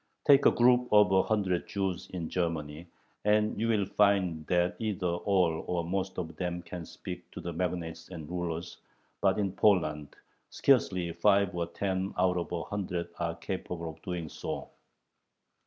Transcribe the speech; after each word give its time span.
Take 0.25 0.47
a 0.47 0.51
group 0.51 0.87
of 0.91 1.11
a 1.11 1.21
hundred 1.21 1.67
Jews 1.67 2.09
in 2.09 2.27
Germany, 2.27 2.87
and 3.23 3.59
you 3.61 3.67
will 3.67 3.85
find 3.85 4.47
that 4.47 4.75
either 4.79 5.05
all 5.05 5.63
or 5.67 5.83
most 5.85 6.17
of 6.17 6.35
them 6.37 6.63
can 6.63 6.85
speak 6.87 7.29
to 7.33 7.39
the 7.39 7.53
magnates 7.53 8.09
and 8.09 8.27
rulers, 8.27 8.79
but 9.21 9.37
in 9.37 9.51
Poland 9.51 10.15
scarcely 10.49 11.11
five 11.13 11.53
or 11.55 11.67
ten 11.67 12.15
out 12.17 12.37
of 12.37 12.51
a 12.51 12.63
hundred 12.63 13.09
are 13.19 13.35
capable 13.35 13.87
of 13.91 14.01
doing 14.01 14.27
so. 14.27 14.71